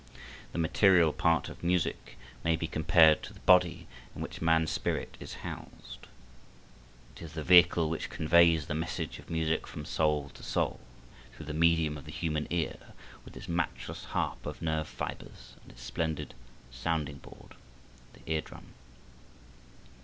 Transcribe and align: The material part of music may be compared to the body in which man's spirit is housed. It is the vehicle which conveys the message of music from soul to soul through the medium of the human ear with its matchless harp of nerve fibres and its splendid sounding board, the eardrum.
The 0.51 0.57
material 0.57 1.13
part 1.13 1.47
of 1.47 1.63
music 1.63 2.17
may 2.43 2.55
be 2.55 2.65
compared 2.65 3.21
to 3.21 3.33
the 3.35 3.39
body 3.41 3.85
in 4.15 4.23
which 4.23 4.41
man's 4.41 4.71
spirit 4.71 5.15
is 5.19 5.35
housed. 5.45 6.07
It 7.15 7.21
is 7.21 7.33
the 7.33 7.43
vehicle 7.43 7.87
which 7.87 8.09
conveys 8.09 8.65
the 8.65 8.73
message 8.73 9.19
of 9.19 9.29
music 9.29 9.67
from 9.67 9.85
soul 9.85 10.29
to 10.29 10.41
soul 10.41 10.79
through 11.33 11.45
the 11.45 11.53
medium 11.53 11.99
of 11.99 12.05
the 12.05 12.11
human 12.11 12.47
ear 12.49 12.77
with 13.23 13.37
its 13.37 13.47
matchless 13.47 14.05
harp 14.05 14.43
of 14.47 14.59
nerve 14.63 14.87
fibres 14.87 15.53
and 15.61 15.71
its 15.71 15.83
splendid 15.83 16.33
sounding 16.71 17.19
board, 17.19 17.53
the 18.13 18.21
eardrum. 18.25 18.73